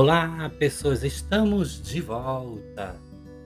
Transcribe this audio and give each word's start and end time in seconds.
Olá, 0.00 0.48
pessoas, 0.60 1.02
estamos 1.02 1.82
de 1.82 2.00
volta 2.00 2.94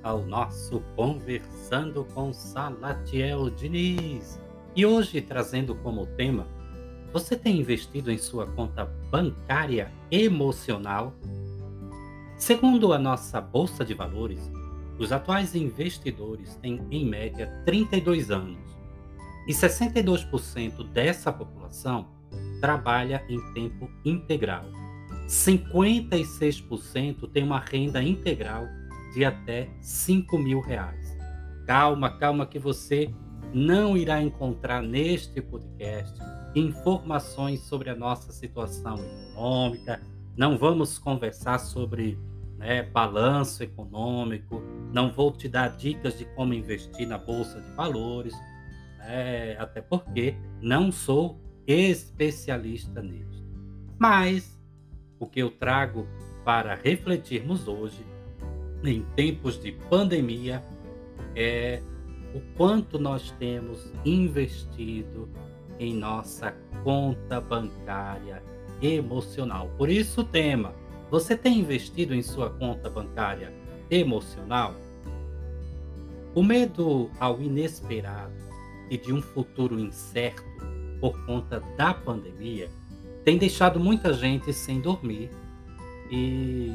ao 0.03 0.23
nosso 0.27 0.83
Conversando 0.95 2.05
com 2.13 2.31
Salatiel 2.31 3.49
Diniz. 3.49 4.39
E 4.77 4.85
hoje 4.85 5.23
trazendo 5.23 5.75
como 5.77 6.05
tema: 6.09 6.47
você 7.11 7.39
tem 7.39 7.59
investido 7.59 8.13
em 8.13 8.19
sua 8.19 8.47
conta 8.47 8.85
bancária 9.11 9.91
emocional? 10.11 11.15
Segundo 12.37 12.93
a 12.93 12.99
nossa 12.99 13.41
bolsa 13.41 13.83
de 13.83 13.95
valores, 13.95 14.53
os 14.99 15.11
atuais 15.11 15.55
investidores 15.55 16.55
têm 16.57 16.87
em 16.91 17.09
média 17.09 17.47
32 17.65 18.31
anos 18.31 18.61
e 19.49 19.55
62% 19.55 20.87
dessa 20.91 21.33
população 21.33 22.09
trabalha 22.61 23.25
em 23.27 23.41
tempo 23.55 23.91
integral 24.05 24.82
56% 25.27 27.29
tem 27.31 27.43
uma 27.43 27.59
renda 27.59 28.03
integral 28.03 28.67
de 29.15 29.25
até 29.25 29.71
5 29.81 30.39
mil 30.39 30.61
reais. 30.61 31.17
Calma, 31.67 32.11
calma, 32.11 32.47
que 32.47 32.59
você 32.59 33.11
não 33.53 33.97
irá 33.97 34.23
encontrar 34.23 34.83
neste 34.83 35.41
podcast 35.41 36.19
informações 36.55 37.61
sobre 37.61 37.91
a 37.91 37.95
nossa 37.95 38.33
situação 38.33 38.97
econômica, 38.97 40.01
não 40.37 40.57
vamos 40.57 40.99
conversar 40.99 41.59
sobre 41.59 42.19
né, 42.59 42.83
balanço 42.83 43.63
econômico, 43.63 44.63
não 44.93 45.13
vou 45.13 45.33
te 45.33 45.49
dar 45.49 45.77
dicas 45.77 46.19
de 46.19 46.25
como 46.35 46.55
investir 46.55 47.07
na 47.07 47.19
bolsa 47.19 47.61
de 47.61 47.71
valores, 47.73 48.35
né, 48.99 49.57
até 49.59 49.81
porque 49.81 50.37
não 50.61 50.93
sou 50.93 51.41
especialista 51.67 53.03
nisso. 53.03 53.45
Mas 53.99 54.62
o 55.23 55.27
que 55.29 55.39
eu 55.39 55.53
trago 55.53 56.05
para 56.45 56.75
refletirmos 56.75 57.69
hoje, 57.69 58.05
em 58.83 59.03
tempos 59.15 59.63
de 59.63 59.71
pandemia, 59.71 60.61
é 61.37 61.81
o 62.35 62.41
quanto 62.57 62.99
nós 62.99 63.31
temos 63.39 63.93
investido 64.05 65.29
em 65.79 65.95
nossa 65.95 66.51
conta 66.83 67.41
bancária 67.41 68.43
emocional. 68.83 69.71
Por 69.79 69.89
isso, 69.89 70.23
o 70.23 70.25
tema: 70.25 70.75
você 71.09 71.37
tem 71.37 71.61
investido 71.61 72.13
em 72.13 72.23
sua 72.23 72.51
conta 72.51 72.91
bancária 72.91 73.53
emocional? 73.89 74.75
O 76.35 76.43
medo 76.43 77.13
ao 77.21 77.41
inesperado 77.41 78.35
e 78.91 78.99
de 78.99 79.13
um 79.13 79.23
futuro 79.23 79.79
incerto 79.79 80.43
por 81.01 81.25
conta 81.27 81.61
da 81.77 81.95
pandemia 81.95 82.69
tem 83.25 83.39
deixado 83.39 83.79
muita 83.79 84.13
gente 84.13 84.53
sem 84.53 84.81
dormir 84.81 85.31
e 86.11 86.73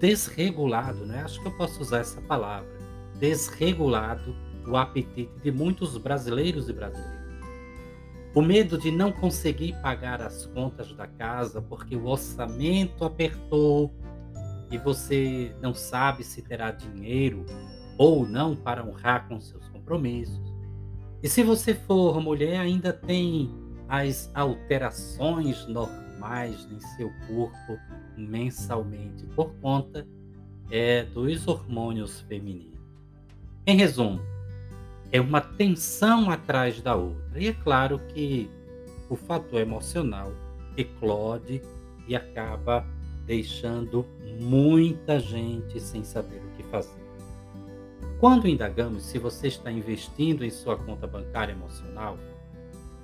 desregulado, 0.00 1.06
né? 1.06 1.22
Acho 1.22 1.40
que 1.40 1.46
eu 1.46 1.56
posso 1.56 1.80
usar 1.80 1.98
essa 1.98 2.20
palavra, 2.20 2.68
desregulado 3.18 4.34
o 4.66 4.76
apetite 4.76 5.30
de 5.42 5.52
muitos 5.52 5.96
brasileiros 5.96 6.68
e 6.68 6.72
brasileiras. 6.72 7.24
O 8.34 8.42
medo 8.42 8.76
de 8.76 8.90
não 8.90 9.12
conseguir 9.12 9.74
pagar 9.80 10.20
as 10.20 10.46
contas 10.46 10.92
da 10.94 11.06
casa 11.06 11.62
porque 11.62 11.94
o 11.94 12.06
orçamento 12.06 13.04
apertou 13.04 13.94
e 14.70 14.78
você 14.78 15.54
não 15.62 15.72
sabe 15.72 16.24
se 16.24 16.42
terá 16.42 16.72
dinheiro 16.72 17.46
ou 17.96 18.26
não 18.26 18.56
para 18.56 18.84
honrar 18.84 19.28
com 19.28 19.40
seus 19.40 19.68
compromissos. 19.68 20.42
E 21.22 21.28
se 21.28 21.44
você 21.44 21.74
for 21.74 22.20
mulher, 22.20 22.58
ainda 22.58 22.92
tem 22.92 23.63
as 23.88 24.30
alterações 24.34 25.66
normais 25.66 26.66
em 26.70 26.80
seu 26.96 27.10
corpo 27.26 27.78
mensalmente 28.16 29.26
por 29.34 29.52
conta 29.60 30.06
é, 30.70 31.04
dos 31.04 31.46
hormônios 31.46 32.20
femininos. 32.20 32.78
Em 33.66 33.76
resumo, 33.76 34.20
é 35.12 35.20
uma 35.20 35.40
tensão 35.40 36.30
atrás 36.30 36.80
da 36.80 36.96
outra. 36.96 37.40
E 37.40 37.48
é 37.48 37.52
claro 37.52 37.98
que 38.08 38.50
o 39.08 39.16
fator 39.16 39.60
emocional 39.60 40.32
eclode 40.76 41.62
e 42.08 42.16
acaba 42.16 42.84
deixando 43.26 44.04
muita 44.40 45.18
gente 45.20 45.80
sem 45.80 46.04
saber 46.04 46.38
o 46.38 46.56
que 46.56 46.62
fazer. 46.64 47.04
Quando 48.18 48.48
indagamos 48.48 49.04
se 49.04 49.18
você 49.18 49.48
está 49.48 49.70
investindo 49.70 50.44
em 50.44 50.50
sua 50.50 50.76
conta 50.76 51.06
bancária 51.06 51.52
emocional, 51.52 52.18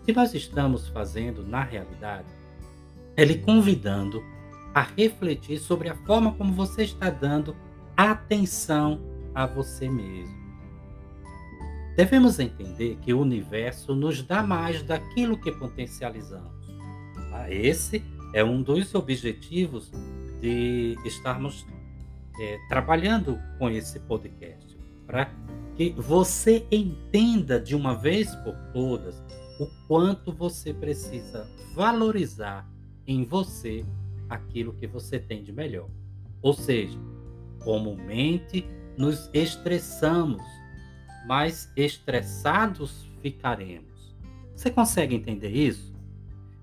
que 0.05 0.13
nós 0.13 0.35
estamos 0.35 0.89
fazendo, 0.89 1.47
na 1.47 1.63
realidade, 1.63 2.29
é 3.17 3.25
lhe 3.25 3.39
convidando 3.39 4.23
a 4.75 4.83
refletir 4.83 5.59
sobre 5.59 5.89
a 5.89 5.95
forma 5.95 6.33
como 6.33 6.53
você 6.53 6.85
está 6.85 7.11
dando 7.11 7.57
atenção 7.97 9.01
a 9.35 9.47
você 9.47 9.89
mesmo. 9.89 10.41
Devemos 11.97 12.39
entender 12.39 12.97
que 13.03 13.13
o 13.13 13.21
universo 13.21 13.95
nos 13.95 14.23
dá 14.23 14.43
mais 14.43 14.83
daquilo 14.83 15.39
que 15.39 15.53
potencializamos. 15.53 16.51
Ah, 17.33 17.51
esse 17.51 18.03
é 18.33 18.43
um 18.43 18.63
dos 18.63 18.95
objetivos 18.95 19.93
de 20.41 20.97
estarmos 21.05 21.67
é, 22.41 22.59
trabalhando 22.69 23.39
com 23.59 23.69
esse 23.69 23.99
podcast, 24.01 24.79
para 25.07 25.31
que 25.77 25.91
você 25.91 26.65
entenda 26.71 27.61
de 27.61 27.75
uma 27.75 27.95
vez 27.95 28.35
por 28.37 28.55
todas 28.73 29.23
o 29.61 29.67
quanto 29.87 30.33
você 30.33 30.73
precisa 30.73 31.47
valorizar 31.75 32.67
em 33.07 33.25
você 33.25 33.85
aquilo 34.27 34.73
que 34.73 34.87
você 34.87 35.19
tem 35.19 35.43
de 35.43 35.53
melhor. 35.53 35.87
Ou 36.41 36.55
seja, 36.55 36.99
comumente 37.63 38.67
nos 38.97 39.29
estressamos, 39.35 40.43
mas 41.27 41.71
estressados 41.77 43.07
ficaremos. 43.21 44.17
Você 44.57 44.71
consegue 44.71 45.15
entender 45.15 45.51
isso? 45.51 45.93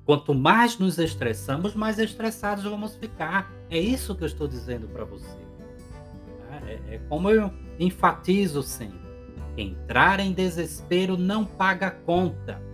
Quanto 0.04 0.34
mais 0.34 0.80
nos 0.80 0.98
estressamos, 0.98 1.76
mais 1.76 2.00
estressados 2.00 2.64
vamos 2.64 2.96
ficar. 2.96 3.54
É 3.70 3.80
isso 3.80 4.16
que 4.16 4.24
eu 4.24 4.28
estou 4.28 4.48
dizendo 4.48 4.88
para 4.88 5.06
você. 5.06 5.38
É, 6.66 6.96
é 6.96 7.02
como 7.08 7.30
eu 7.30 7.54
enfatizo 7.78 8.64
sempre: 8.64 9.00
entrar 9.56 10.20
em 10.20 10.32
desespero 10.32 11.16
não 11.16 11.46
paga 11.46 11.92
conta 11.92 12.66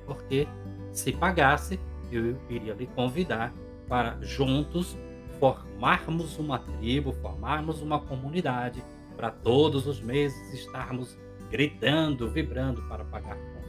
porque 0.00 0.46
se 0.92 1.12
pagasse, 1.12 1.78
eu 2.10 2.38
iria 2.48 2.74
lhe 2.74 2.86
convidar 2.86 3.52
para 3.88 4.18
juntos 4.20 4.96
formarmos 5.38 6.38
uma 6.38 6.58
tribo, 6.58 7.12
formarmos 7.12 7.82
uma 7.82 8.00
comunidade, 8.00 8.82
para 9.16 9.30
todos 9.30 9.86
os 9.86 10.00
meses 10.00 10.52
estarmos 10.52 11.18
gritando, 11.50 12.28
vibrando 12.30 12.82
para 12.82 13.04
pagar 13.04 13.36
conta. 13.36 13.66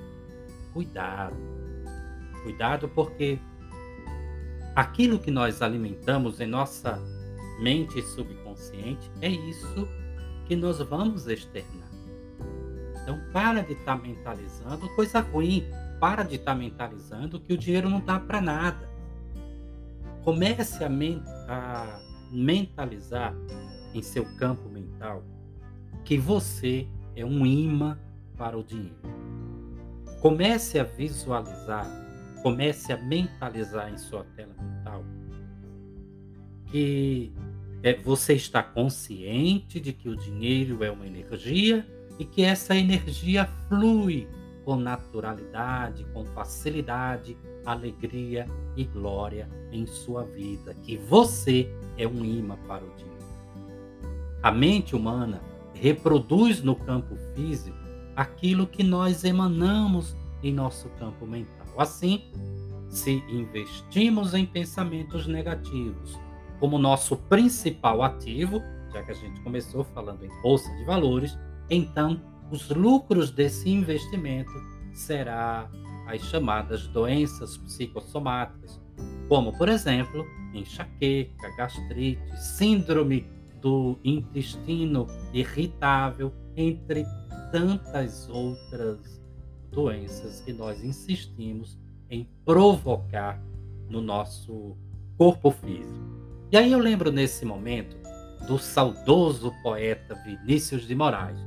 Cuidado, 0.74 1.36
cuidado 2.44 2.90
porque 2.90 3.40
aquilo 4.76 5.20
que 5.20 5.32
nós 5.32 5.62
alimentamos 5.62 6.40
em 6.40 6.48
nossa 6.48 7.02
mente 7.60 8.02
subconsciente 8.02 9.10
é 9.22 9.30
isso 9.30 9.88
que 10.46 10.56
nós 10.56 10.80
vamos 10.80 11.28
externar. 11.28 11.88
Então, 13.02 13.20
para 13.32 13.62
de 13.62 13.74
estar 13.74 13.96
mentalizando 13.96 14.88
coisa 14.96 15.22
ruim, 15.22 15.66
para 16.00 16.24
de 16.24 16.36
estar 16.36 16.54
tá 16.54 16.58
mentalizando 16.58 17.40
que 17.40 17.54
o 17.54 17.58
dinheiro 17.58 17.90
não 17.90 18.00
dá 18.00 18.20
para 18.20 18.42
nada. 18.42 18.90
Comece 20.24 20.84
a, 20.84 20.90
men 20.90 21.22
a 21.48 22.00
mentalizar 22.32 23.34
em 23.94 24.02
seu 24.02 24.26
campo 24.38 24.70
mental 24.70 25.24
que 26.04 26.18
você 26.18 26.88
é 27.16 27.26
um 27.26 27.46
imã 27.46 27.98
para 28.38 28.58
o 28.58 28.64
dinheiro. 28.64 28.96
Comece 30.22 30.80
a 30.80 30.84
visualizar, 30.84 31.88
comece 32.44 32.92
a 32.92 32.98
mentalizar 32.98 33.92
em 33.92 33.98
sua 33.98 34.24
tela 34.36 34.54
mental 34.60 35.04
que 36.68 37.32
é, 37.82 37.94
você 37.96 38.34
está 38.34 38.62
consciente 38.62 39.80
de 39.80 39.94
que 39.94 40.10
o 40.10 40.16
dinheiro 40.16 40.84
é 40.84 40.92
uma 40.92 41.06
energia 41.06 41.86
e 42.20 42.26
que 42.26 42.44
essa 42.44 42.76
energia 42.76 43.46
flui 43.68 44.28
com 44.68 44.76
naturalidade, 44.76 46.06
com 46.14 46.26
facilidade, 46.26 47.38
alegria 47.66 48.46
e 48.76 48.84
glória 48.84 49.50
em 49.72 49.86
sua 49.86 50.26
vida, 50.26 50.74
que 50.84 50.98
você 50.98 51.74
é 51.98 52.06
um 52.06 52.26
imã 52.26 52.58
para 52.68 52.84
o 52.84 52.94
dia. 52.98 53.08
A 54.44 54.52
mente 54.52 54.94
humana 54.94 55.42
reproduz 55.74 56.62
no 56.62 56.76
campo 56.76 57.16
físico 57.34 57.78
aquilo 58.14 58.68
que 58.68 58.84
nós 58.84 59.24
emanamos 59.24 60.18
em 60.44 60.52
nosso 60.52 60.90
campo 61.00 61.26
mental. 61.26 61.68
Assim, 61.78 62.30
se 62.90 63.24
investimos 63.30 64.34
em 64.34 64.46
pensamentos 64.46 65.28
negativos 65.28 66.20
como 66.60 66.78
nosso 66.78 67.16
principal 67.16 68.04
ativo, 68.04 68.62
já 68.92 69.02
que 69.02 69.12
a 69.12 69.16
gente 69.16 69.40
começou 69.40 69.86
falando 69.86 70.26
em 70.26 70.42
bolsa 70.42 70.70
de 70.76 70.84
valores, 70.84 71.38
então 71.70 72.20
os 72.52 72.70
lucros 72.70 73.32
desse 73.32 73.70
investimento 73.70 74.52
será 74.94 75.70
as 76.08 76.22
chamadas 76.22 76.88
doenças 76.88 77.58
psicossomáticas, 77.58 78.82
como 79.28 79.56
por 79.58 79.70
exemplo, 79.70 80.26
enxaqueca, 80.54 81.56
gastrite, 81.58 82.38
síndrome 82.38 83.28
do 83.62 83.98
intestino 84.04 85.08
irritável, 85.34 86.34
entre 86.56 87.06
tantas 87.52 88.28
outras 88.30 89.22
doenças 89.72 90.42
que 90.42 90.54
nós 90.54 90.84
insistimos 90.84 91.78
em 92.10 92.28
provocar 92.46 93.42
no 93.90 94.02
nosso 94.02 94.78
corpo 95.18 95.52
físico. 95.52 96.18
E 96.52 96.58
aí 96.58 96.72
eu 96.72 96.80
lembro 96.80 97.12
nesse 97.12 97.46
momento 97.46 97.98
do 98.48 98.58
saudoso 98.58 99.52
poeta 99.62 100.16
Vinícius 100.24 100.88
de 100.88 100.96
Moraes. 100.96 101.38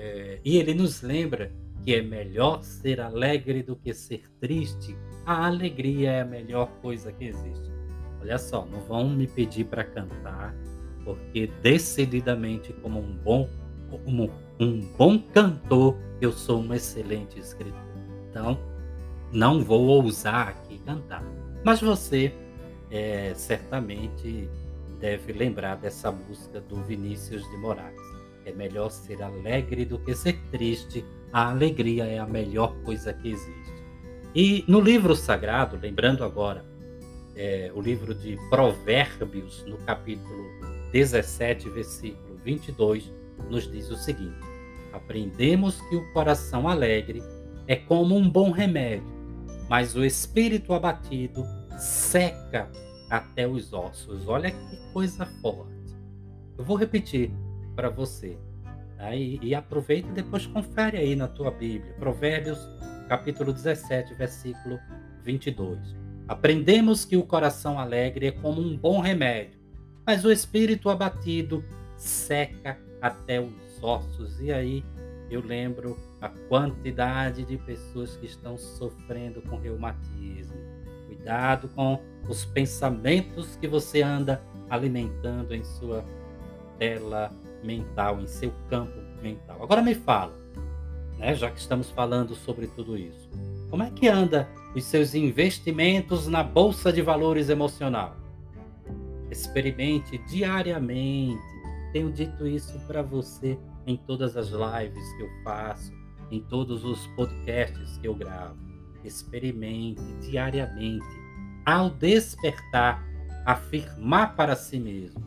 É, 0.00 0.38
e 0.44 0.56
ele 0.56 0.74
nos 0.74 1.02
lembra 1.02 1.50
que 1.84 1.92
é 1.92 2.00
melhor 2.00 2.62
ser 2.62 3.00
alegre 3.00 3.64
do 3.64 3.74
que 3.74 3.92
ser 3.92 4.22
triste. 4.40 4.96
A 5.26 5.46
alegria 5.46 6.12
é 6.12 6.20
a 6.20 6.24
melhor 6.24 6.70
coisa 6.80 7.10
que 7.12 7.24
existe. 7.24 7.68
Olha 8.20 8.38
só, 8.38 8.64
não 8.64 8.80
vão 8.80 9.10
me 9.10 9.26
pedir 9.26 9.64
para 9.64 9.82
cantar, 9.82 10.54
porque 11.04 11.48
decididamente 11.62 12.72
como 12.74 13.00
um 13.00 13.16
bom 13.16 13.48
como 14.04 14.30
um 14.60 14.80
bom 14.98 15.18
cantor, 15.18 15.96
eu 16.20 16.30
sou 16.30 16.60
um 16.60 16.74
excelente 16.74 17.38
escritor. 17.38 17.80
Então, 18.28 18.58
não 19.32 19.64
vou 19.64 19.86
ousar 19.86 20.48
aqui 20.48 20.78
cantar. 20.80 21.24
Mas 21.64 21.80
você 21.80 22.34
é, 22.90 23.32
certamente 23.34 24.48
deve 25.00 25.32
lembrar 25.32 25.76
dessa 25.76 26.12
música 26.12 26.60
do 26.60 26.76
Vinícius 26.84 27.42
de 27.50 27.56
Moraes. 27.56 28.17
É 28.44 28.52
melhor 28.52 28.90
ser 28.90 29.22
alegre 29.22 29.84
do 29.84 29.98
que 29.98 30.14
ser 30.14 30.38
triste. 30.50 31.04
A 31.32 31.50
alegria 31.50 32.04
é 32.04 32.18
a 32.18 32.26
melhor 32.26 32.74
coisa 32.82 33.12
que 33.12 33.30
existe. 33.30 33.72
E 34.34 34.64
no 34.68 34.80
livro 34.80 35.14
sagrado, 35.16 35.78
lembrando 35.80 36.24
agora, 36.24 36.64
é, 37.34 37.70
o 37.74 37.80
livro 37.80 38.14
de 38.14 38.36
Provérbios, 38.50 39.64
no 39.66 39.78
capítulo 39.78 40.44
17, 40.92 41.68
versículo 41.70 42.36
22, 42.44 43.12
nos 43.48 43.70
diz 43.70 43.90
o 43.90 43.96
seguinte: 43.96 44.38
Aprendemos 44.92 45.80
que 45.82 45.96
o 45.96 46.12
coração 46.12 46.68
alegre 46.68 47.22
é 47.66 47.76
como 47.76 48.16
um 48.16 48.28
bom 48.28 48.50
remédio, 48.50 49.06
mas 49.68 49.94
o 49.94 50.04
espírito 50.04 50.72
abatido 50.72 51.44
seca 51.78 52.70
até 53.08 53.46
os 53.46 53.72
ossos. 53.72 54.26
Olha 54.26 54.50
que 54.50 54.92
coisa 54.92 55.26
forte. 55.40 55.72
Eu 56.56 56.64
vou 56.64 56.76
repetir 56.76 57.30
para 57.78 57.90
você. 57.90 58.36
Tá? 58.96 59.14
E, 59.14 59.38
e 59.40 59.54
aproveita 59.54 60.08
e 60.08 60.12
depois 60.12 60.44
confere 60.48 60.96
aí 60.96 61.14
na 61.14 61.28
tua 61.28 61.52
Bíblia. 61.52 61.94
Provérbios, 61.94 62.58
capítulo 63.08 63.52
17, 63.52 64.14
versículo 64.14 64.80
22. 65.22 65.78
Aprendemos 66.26 67.04
que 67.04 67.16
o 67.16 67.22
coração 67.22 67.78
alegre 67.78 68.26
é 68.26 68.32
como 68.32 68.60
um 68.60 68.76
bom 68.76 69.00
remédio, 69.00 69.60
mas 70.04 70.24
o 70.24 70.32
espírito 70.32 70.90
abatido 70.90 71.64
seca 71.96 72.76
até 73.00 73.40
os 73.40 73.80
ossos. 73.80 74.40
E 74.40 74.52
aí 74.52 74.84
eu 75.30 75.40
lembro 75.40 75.96
a 76.20 76.28
quantidade 76.28 77.44
de 77.44 77.58
pessoas 77.58 78.16
que 78.16 78.26
estão 78.26 78.58
sofrendo 78.58 79.40
com 79.42 79.56
reumatismo. 79.56 80.56
Cuidado 81.06 81.68
com 81.68 82.02
os 82.28 82.44
pensamentos 82.44 83.54
que 83.54 83.68
você 83.68 84.02
anda 84.02 84.42
alimentando 84.68 85.54
em 85.54 85.62
sua 85.62 86.04
tela 86.76 87.32
mental, 87.62 88.20
em 88.20 88.26
seu 88.26 88.52
campo 88.68 88.98
mental. 89.22 89.62
Agora 89.62 89.82
me 89.82 89.94
fala, 89.94 90.34
né, 91.18 91.34
já 91.34 91.50
que 91.50 91.60
estamos 91.60 91.90
falando 91.90 92.34
sobre 92.34 92.66
tudo 92.68 92.96
isso, 92.96 93.28
como 93.70 93.82
é 93.82 93.90
que 93.90 94.08
anda 94.08 94.48
os 94.74 94.84
seus 94.84 95.14
investimentos 95.14 96.26
na 96.26 96.42
bolsa 96.42 96.92
de 96.92 97.02
valores 97.02 97.48
emocional? 97.48 98.16
Experimente 99.30 100.16
diariamente. 100.26 101.42
Tenho 101.92 102.10
dito 102.10 102.46
isso 102.46 102.78
para 102.86 103.02
você 103.02 103.58
em 103.86 103.96
todas 103.96 104.36
as 104.36 104.48
lives 104.48 105.12
que 105.16 105.22
eu 105.22 105.28
faço, 105.44 105.92
em 106.30 106.40
todos 106.40 106.84
os 106.84 107.06
podcasts 107.08 107.98
que 107.98 108.08
eu 108.08 108.14
gravo. 108.14 108.56
Experimente 109.04 110.02
diariamente, 110.20 111.06
ao 111.64 111.90
despertar, 111.90 113.02
afirmar 113.46 114.34
para 114.34 114.56
si 114.56 114.78
mesmo: 114.78 115.22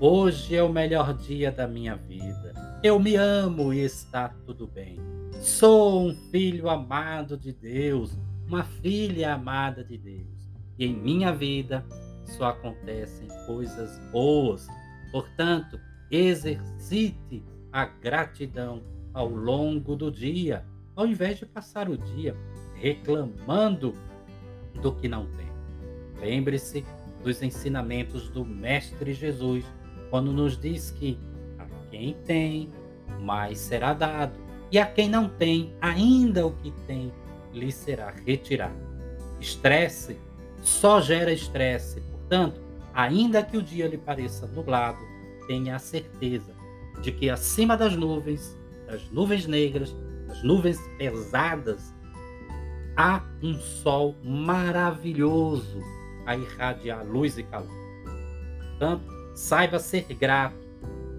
hoje 0.00 0.56
é 0.56 0.62
o 0.62 0.68
melhor 0.68 1.14
dia 1.14 1.50
da 1.50 1.66
minha 1.66 1.96
vida. 1.96 2.54
Eu 2.82 2.98
me 2.98 3.16
amo 3.16 3.72
e 3.72 3.80
está 3.80 4.28
tudo 4.46 4.66
bem. 4.66 4.98
Sou 5.40 6.08
um 6.08 6.14
filho 6.14 6.68
amado 6.68 7.36
de 7.36 7.52
Deus, 7.52 8.16
uma 8.46 8.64
filha 8.64 9.34
amada 9.34 9.84
de 9.84 9.96
Deus. 9.96 10.50
E 10.78 10.86
em 10.86 10.94
minha 10.94 11.32
vida 11.32 11.84
só 12.24 12.46
acontecem 12.46 13.28
coisas 13.46 13.98
boas. 14.10 14.66
Portanto, 15.12 15.78
exercite 16.10 17.44
a 17.72 17.84
gratidão 17.84 18.82
ao 19.12 19.28
longo 19.28 19.96
do 19.96 20.10
dia, 20.10 20.64
ao 20.96 21.06
invés 21.06 21.38
de 21.38 21.46
passar 21.46 21.88
o 21.88 21.96
dia 21.96 22.36
reclamando 22.74 23.94
do 24.82 24.92
que 24.92 25.08
não 25.08 25.26
tem. 25.36 25.48
Lembre-se 26.20 26.84
dos 27.22 27.42
ensinamentos 27.42 28.28
do 28.28 28.44
Mestre 28.44 29.14
Jesus, 29.14 29.64
quando 30.14 30.32
nos 30.32 30.56
diz 30.56 30.92
que 30.92 31.18
a 31.58 31.66
quem 31.90 32.14
tem, 32.24 32.70
mais 33.18 33.58
será 33.58 33.92
dado, 33.92 34.38
e 34.70 34.78
a 34.78 34.86
quem 34.86 35.08
não 35.08 35.28
tem, 35.28 35.74
ainda 35.80 36.46
o 36.46 36.52
que 36.52 36.70
tem 36.86 37.12
lhe 37.52 37.72
será 37.72 38.14
retirado. 38.24 38.78
Estresse 39.40 40.16
só 40.62 41.00
gera 41.00 41.32
estresse, 41.32 42.00
portanto, 42.00 42.60
ainda 42.94 43.42
que 43.42 43.56
o 43.56 43.62
dia 43.62 43.88
lhe 43.88 43.98
pareça 43.98 44.46
nublado, 44.46 45.00
tenha 45.48 45.74
a 45.74 45.80
certeza 45.80 46.54
de 47.02 47.10
que 47.10 47.28
acima 47.28 47.76
das 47.76 47.96
nuvens, 47.96 48.56
das 48.86 49.10
nuvens 49.10 49.48
negras, 49.48 49.96
das 50.28 50.44
nuvens 50.44 50.78
pesadas, 50.96 51.92
há 52.96 53.20
um 53.42 53.54
sol 53.54 54.14
maravilhoso 54.22 55.80
a 56.24 56.36
irradiar 56.36 57.04
luz 57.04 57.36
e 57.36 57.42
calor. 57.42 57.68
Portanto, 58.78 59.13
saiba 59.34 59.78
ser 59.78 60.04
grato 60.14 60.56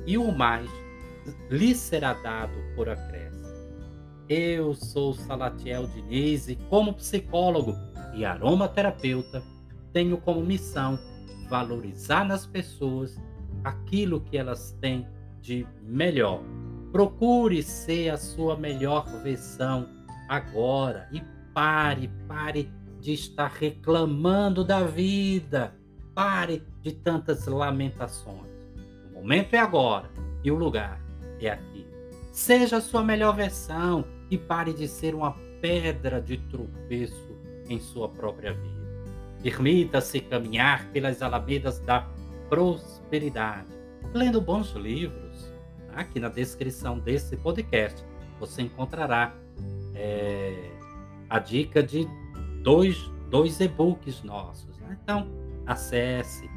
e 0.05 0.17
o 0.17 0.31
mais 0.31 0.69
lhe 1.49 1.75
será 1.75 2.13
dado 2.13 2.53
por 2.75 2.89
acréscimo. 2.89 3.45
Eu 4.27 4.73
sou 4.73 5.13
Salatiel 5.13 5.87
Diniz 5.87 6.47
e 6.47 6.55
como 6.69 6.93
psicólogo 6.93 7.75
e 8.15 8.25
aromaterapeuta 8.25 9.43
tenho 9.93 10.17
como 10.17 10.41
missão 10.41 10.97
valorizar 11.49 12.25
nas 12.25 12.45
pessoas 12.45 13.19
aquilo 13.63 14.21
que 14.21 14.37
elas 14.37 14.71
têm 14.81 15.07
de 15.41 15.67
melhor. 15.83 16.41
Procure 16.91 17.61
ser 17.61 18.09
a 18.09 18.17
sua 18.17 18.57
melhor 18.57 19.05
versão 19.21 19.87
agora 20.27 21.07
e 21.11 21.21
pare, 21.53 22.09
pare 22.27 22.71
de 22.99 23.13
estar 23.13 23.51
reclamando 23.51 24.63
da 24.63 24.83
vida. 24.83 25.75
Pare 26.13 26.63
de 26.85 26.93
tantas 26.93 27.47
lamentações. 27.47 28.53
O 29.09 29.15
momento 29.15 29.55
é 29.55 29.57
agora 29.57 30.07
e 30.43 30.51
o 30.51 30.55
lugar 30.55 31.01
é 31.41 31.49
aqui. 31.49 31.87
Seja 32.31 32.77
a 32.77 32.81
sua 32.81 33.03
melhor 33.03 33.35
versão 33.35 34.05
e 34.29 34.37
pare 34.37 34.71
de 34.71 34.87
ser 34.87 35.15
uma 35.15 35.31
pedra 35.59 36.21
de 36.21 36.37
tropeço 36.37 37.35
em 37.67 37.79
sua 37.79 38.07
própria 38.07 38.53
vida. 38.53 38.85
Permita-se 39.41 40.19
caminhar 40.19 40.85
pelas 40.91 41.23
alamedas 41.23 41.79
da 41.79 42.07
prosperidade, 42.49 43.67
lendo 44.13 44.39
bons 44.39 44.71
livros 44.73 45.51
aqui 45.91 46.19
na 46.19 46.29
descrição 46.29 46.99
desse 46.99 47.35
podcast 47.37 48.05
você 48.39 48.61
encontrará 48.61 49.33
é, 49.95 50.71
a 51.29 51.39
dica 51.39 51.81
de 51.81 52.07
dois, 52.61 52.97
dois 53.31 53.59
e-books 53.59 54.21
nossos. 54.21 54.77
Né? 54.79 54.99
Então, 55.01 55.27
acesse, 55.65 56.49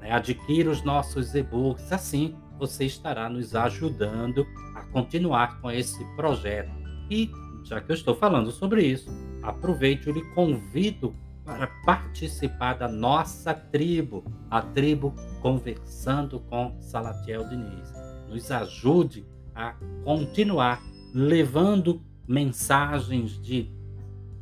né? 0.00 0.12
adquira 0.12 0.70
os 0.70 0.82
nossos 0.82 1.34
e-books, 1.34 1.92
assim 1.92 2.36
você 2.58 2.84
estará 2.84 3.28
nos 3.28 3.54
ajudando 3.54 4.46
a 4.74 4.82
continuar 4.82 5.60
com 5.60 5.70
esse 5.70 6.04
projeto. 6.14 6.70
E, 7.10 7.30
já 7.64 7.80
que 7.80 7.90
eu 7.90 7.94
estou 7.94 8.14
falando 8.14 8.50
sobre 8.50 8.82
isso, 8.84 9.10
aproveito 9.42 10.10
e 10.10 10.12
lhe 10.12 10.24
convido 10.34 11.14
para 11.44 11.66
participar 11.84 12.74
da 12.74 12.86
nossa 12.86 13.54
tribo, 13.54 14.24
a 14.50 14.60
tribo 14.60 15.14
Conversando 15.40 16.38
com 16.40 16.76
Salatiel 16.80 17.48
Diniz. 17.48 17.92
Nos 18.28 18.50
ajude 18.50 19.26
a 19.54 19.74
continuar 20.04 20.82
levando 21.14 22.02
mensagens 22.28 23.40
de, 23.40 23.72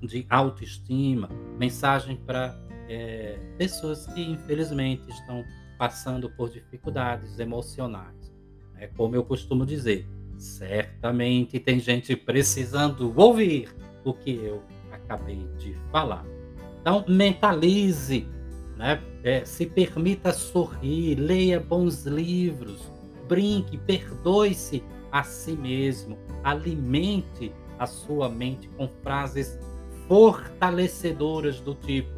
de 0.02 0.26
autoestima, 0.28 1.30
mensagem 1.56 2.16
para 2.16 2.60
é, 2.88 3.38
pessoas 3.56 4.06
que 4.06 4.22
infelizmente 4.22 5.08
estão 5.10 5.44
passando 5.78 6.30
por 6.30 6.50
dificuldades 6.50 7.38
emocionais. 7.38 8.32
É 8.76 8.86
como 8.86 9.14
eu 9.14 9.24
costumo 9.24 9.66
dizer, 9.66 10.08
certamente 10.36 11.58
tem 11.58 11.78
gente 11.78 12.16
precisando 12.16 13.12
ouvir 13.16 13.68
o 14.04 14.12
que 14.12 14.36
eu 14.36 14.62
acabei 14.90 15.48
de 15.58 15.74
falar. 15.90 16.24
Então, 16.80 17.04
mentalize, 17.08 18.26
né? 18.76 19.02
É, 19.22 19.44
se 19.44 19.66
permita 19.66 20.32
sorrir, 20.32 21.16
leia 21.16 21.58
bons 21.58 22.06
livros, 22.06 22.90
brinque, 23.28 23.76
perdoe-se 23.76 24.82
a 25.10 25.22
si 25.22 25.52
mesmo, 25.52 26.16
alimente 26.44 27.52
a 27.78 27.86
sua 27.86 28.28
mente 28.28 28.68
com 28.76 28.88
frases 29.02 29.58
fortalecedoras 30.06 31.60
do 31.60 31.74
tipo: 31.74 32.17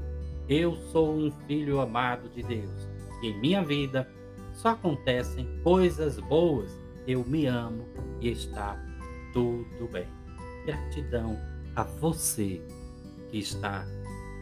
Eu 0.51 0.77
sou 0.91 1.15
um 1.17 1.31
filho 1.47 1.81
amado 1.81 2.29
de 2.29 2.43
Deus 2.43 2.89
e 3.23 3.29
em 3.29 3.41
minha 3.41 3.63
vida 3.63 4.11
só 4.53 4.71
acontecem 4.71 5.47
coisas 5.63 6.19
boas. 6.19 6.77
Eu 7.07 7.25
me 7.25 7.47
amo 7.47 7.87
e 8.21 8.33
está 8.33 8.77
tudo 9.33 9.89
bem. 9.93 10.09
Gratidão 10.67 11.39
a 11.77 11.85
você 11.85 12.61
que 13.31 13.39
está 13.39 13.87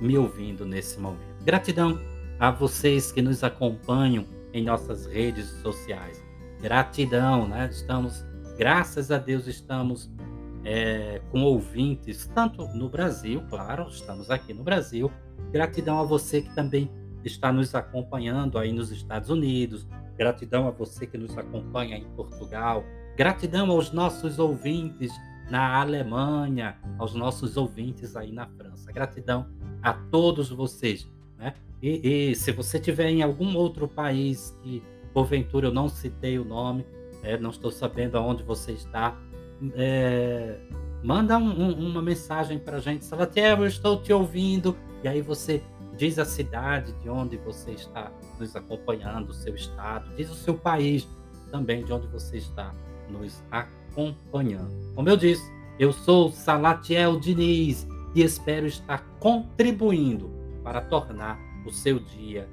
me 0.00 0.16
ouvindo 0.16 0.64
nesse 0.64 0.98
momento. 0.98 1.44
Gratidão 1.44 2.00
a 2.40 2.50
vocês 2.50 3.12
que 3.12 3.20
nos 3.20 3.44
acompanham 3.44 4.24
em 4.54 4.64
nossas 4.64 5.04
redes 5.04 5.48
sociais. 5.60 6.24
Gratidão, 6.62 7.46
né? 7.46 7.68
Estamos, 7.70 8.24
graças 8.56 9.10
a 9.10 9.18
Deus, 9.18 9.46
estamos 9.46 10.10
é, 10.64 11.20
com 11.30 11.42
ouvintes, 11.42 12.30
tanto 12.34 12.66
no 12.68 12.88
Brasil, 12.88 13.42
claro, 13.48 13.88
estamos 13.88 14.30
aqui 14.30 14.52
no 14.52 14.62
Brasil. 14.62 15.10
Gratidão 15.50 15.98
a 15.98 16.04
você 16.04 16.42
que 16.42 16.54
também 16.54 16.90
está 17.24 17.52
nos 17.52 17.74
acompanhando 17.74 18.58
aí 18.58 18.72
nos 18.72 18.90
Estados 18.90 19.30
Unidos. 19.30 19.86
Gratidão 20.16 20.66
a 20.66 20.70
você 20.70 21.06
que 21.06 21.16
nos 21.16 21.36
acompanha 21.36 21.96
em 21.96 22.04
Portugal. 22.10 22.84
Gratidão 23.16 23.70
aos 23.70 23.92
nossos 23.92 24.38
ouvintes 24.38 25.12
na 25.50 25.80
Alemanha, 25.80 26.76
aos 26.98 27.14
nossos 27.14 27.56
ouvintes 27.56 28.16
aí 28.16 28.32
na 28.32 28.46
França. 28.46 28.92
Gratidão 28.92 29.48
a 29.82 29.92
todos 29.92 30.50
vocês. 30.50 31.10
Né? 31.38 31.54
E, 31.80 32.30
e 32.30 32.34
se 32.34 32.52
você 32.52 32.78
tiver 32.78 33.08
em 33.08 33.22
algum 33.22 33.56
outro 33.56 33.88
país 33.88 34.56
que, 34.62 34.82
porventura, 35.12 35.68
eu 35.68 35.72
não 35.72 35.88
citei 35.88 36.38
o 36.38 36.44
nome, 36.44 36.84
é, 37.22 37.38
não 37.38 37.50
estou 37.50 37.70
sabendo 37.70 38.16
aonde 38.18 38.42
você 38.42 38.72
está, 38.72 39.16
é, 39.74 40.58
manda 41.02 41.36
um, 41.38 41.50
um, 41.50 41.88
uma 41.90 42.02
mensagem 42.02 42.58
para 42.58 42.76
a 42.76 42.80
gente. 42.80 43.04
Salatiel, 43.04 43.58
eu 43.58 43.66
estou 43.66 44.00
te 44.00 44.12
ouvindo. 44.12 44.76
E 45.02 45.08
aí 45.08 45.20
você 45.20 45.62
diz 45.96 46.18
a 46.18 46.24
cidade 46.24 46.92
de 47.02 47.10
onde 47.10 47.36
você 47.36 47.72
está 47.72 48.10
nos 48.38 48.54
acompanhando, 48.54 49.30
o 49.30 49.34
seu 49.34 49.54
estado, 49.54 50.14
diz 50.16 50.30
o 50.30 50.34
seu 50.34 50.54
país 50.54 51.08
também 51.50 51.84
de 51.84 51.92
onde 51.92 52.06
você 52.06 52.36
está 52.36 52.72
nos 53.10 53.42
acompanhando. 53.50 54.70
Como 54.94 55.08
eu 55.08 55.16
disse, 55.16 55.42
eu 55.78 55.92
sou 55.92 56.30
Salatiel 56.30 57.18
Diniz 57.18 57.86
e 58.14 58.22
espero 58.22 58.66
estar 58.66 59.04
contribuindo 59.18 60.30
para 60.62 60.80
tornar 60.80 61.38
o 61.66 61.72
seu 61.72 61.98
dia 61.98 62.48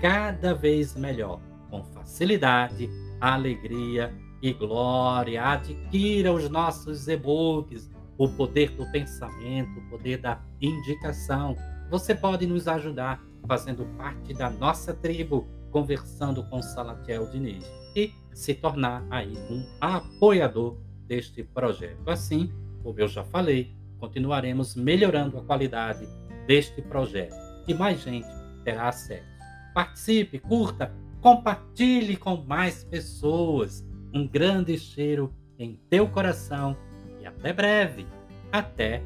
cada 0.00 0.54
vez 0.54 0.94
melhor, 0.94 1.40
com 1.70 1.82
facilidade, 1.84 2.90
alegria 3.20 4.12
e 4.42 4.52
glória. 4.52 5.44
Adquira 5.44 6.32
os 6.32 6.48
nossos 6.48 7.08
e-books, 7.08 7.90
o 8.16 8.28
poder 8.28 8.70
do 8.70 8.90
pensamento, 8.90 9.78
o 9.78 9.90
poder 9.90 10.18
da 10.18 10.40
indicação. 10.60 11.56
Você 11.90 12.14
pode 12.14 12.46
nos 12.46 12.68
ajudar 12.68 13.22
fazendo 13.46 13.84
parte 13.96 14.34
da 14.34 14.50
nossa 14.50 14.94
tribo, 14.94 15.46
conversando 15.70 16.42
com 16.44 16.62
Salatiel 16.62 17.26
Diniz 17.30 17.64
e 17.96 18.12
se 18.32 18.54
tornar 18.54 19.04
aí 19.10 19.36
um 19.50 19.64
apoiador 19.80 20.76
deste 21.06 21.42
projeto. 21.42 22.08
Assim, 22.08 22.52
como 22.82 22.98
eu 22.98 23.08
já 23.08 23.24
falei, 23.24 23.74
continuaremos 23.98 24.74
melhorando 24.76 25.38
a 25.38 25.42
qualidade 25.42 26.06
deste 26.46 26.80
projeto 26.82 27.34
e 27.66 27.74
mais 27.74 28.00
gente 28.02 28.28
terá 28.64 28.88
acesso. 28.88 29.26
Participe, 29.74 30.38
curta, 30.38 30.92
compartilhe 31.20 32.16
com 32.16 32.36
mais 32.36 32.84
pessoas. 32.84 33.84
Um 34.12 34.26
grande 34.26 34.78
cheiro 34.78 35.32
em 35.58 35.78
teu 35.88 36.08
coração 36.08 36.76
e 37.20 37.26
até 37.26 37.52
breve. 37.52 38.06
Até 38.52 39.02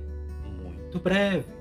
muito 0.58 0.98
breve. 0.98 1.53